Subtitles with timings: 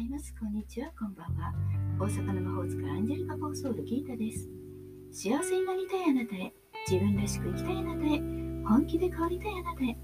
[0.00, 1.52] こんにちは、こんばんは。
[1.98, 4.48] 大阪の魔法使いアンジェリカ・フォーソール・ギータです。
[5.12, 6.54] 幸せになりたいあなたへ、
[6.90, 8.18] 自分らしく生きたいあなたへ、
[8.66, 9.98] 本気で変わりたいあなたへ。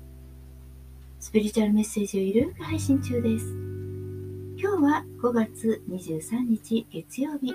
[1.19, 3.47] スピリチュアルメッセージをゆるく配信中です。
[4.59, 7.55] 今日は5月23日月曜日。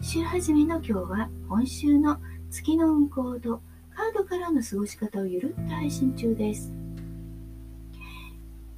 [0.00, 2.18] 週始めの今日は今週の
[2.50, 3.62] 月の運行と
[3.94, 6.74] カードからの過ごし方をゆるっと配信中です。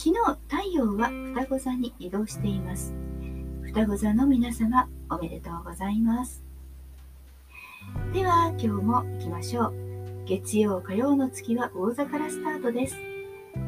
[0.05, 2.93] 昨日、太陽は双子座に移動しています。
[3.63, 6.43] 双子座の皆様、おめでとうございます。
[8.13, 9.75] では、今日も行きましょう。
[10.27, 12.97] 月曜、火曜の月は魚座からスタートです。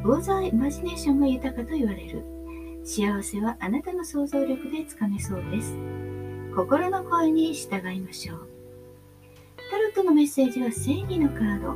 [0.02, 2.24] 魚座はイマジネーションが豊かと言われる。
[2.82, 5.77] 幸せはあなたの想像力でつかめそうです。
[6.57, 8.48] 心の声に従いましょう。
[9.71, 11.74] タロットのメッセージは正義のカード。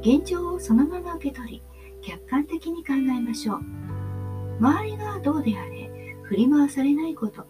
[0.00, 1.62] 現状をそのまま受け取り、
[2.02, 3.60] 客観的に考えましょう。
[4.58, 5.90] 周りがどうであれ、
[6.24, 7.46] 振り回されないこと。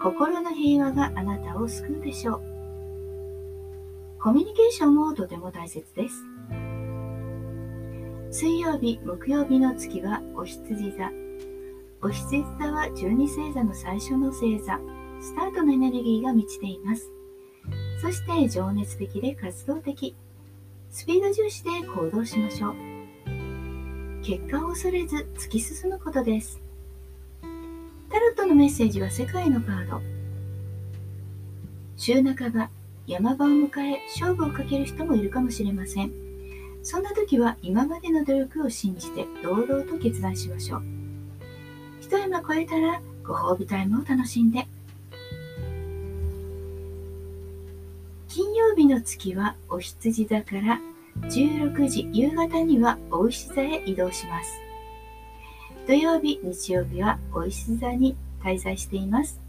[0.00, 2.42] 心の平和があなたを救うでしょう。
[4.20, 6.24] コミュニケーションもとても大切です。
[8.30, 11.10] 水曜日、木曜日の月はお羊座。
[12.02, 14.78] お羊座は12星座の最初の星座、
[15.20, 17.10] スタートのエネルギーが満ちています。
[18.00, 20.14] そして情熱的で活動的。
[20.90, 22.97] スピード重視で行動しましょう。
[24.22, 26.60] 結果を恐れず突き進むことです。
[28.10, 30.00] タロットのメッセージは世界のカード。
[31.96, 32.70] 週半ば、
[33.06, 36.12] 山場を迎え勝負をかける人もいるかもしれません。
[36.82, 40.82] そんな時は今までの努力を信じて堂々と決断しましょう。
[42.00, 44.66] 一山越えたらご褒美タイムを楽しんで。
[48.28, 50.80] 金曜日の月はお羊座から
[51.22, 54.60] 16時夕方にはお牛座へ移動します。
[55.86, 59.40] 土曜日、日曜日はお牛座に滞在しています。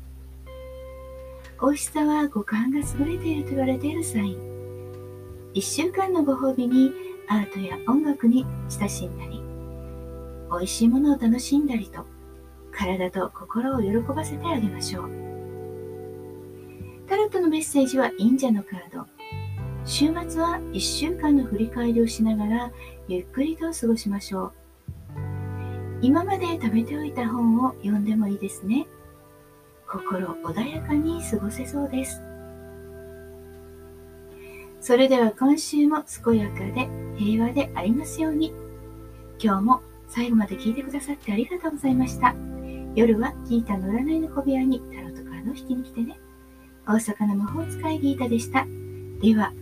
[1.62, 4.38] お牛座は五感が優れていると言われているサイン。
[5.54, 6.92] 1週間のご褒美に
[7.28, 9.42] アートや音楽に親しんだり、
[10.52, 12.06] 美味しいものを楽しんだりと、
[12.72, 15.10] 体と心を喜ばせてあげましょう。
[17.08, 19.19] タロットのメッセージは忍者のカード。
[19.86, 22.72] 週末は1週間の振り返りをしながら
[23.08, 24.52] ゆっくりと過ごしましょう。
[26.02, 28.88] 今まで食べておいた本を読んでもいいですね。
[29.88, 32.22] 心穏やかに過ごせそうです。
[34.80, 36.88] それでは今週も健やかで
[37.18, 38.54] 平和でありますように。
[39.42, 42.36] 今日も最後まで聞いてくださってありがとうございました。
[42.96, 46.20] 夜はギータの占いの小部屋にタロットカードを引きに来てね。
[46.88, 48.66] 大阪の魔法使いギータでした。
[49.22, 49.54] では、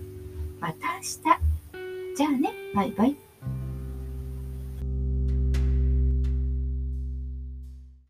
[0.60, 2.16] また明日。
[2.16, 3.27] じゃあね、バイバイ。